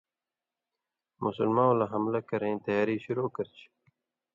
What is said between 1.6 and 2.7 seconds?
لا حملہ کَرئیں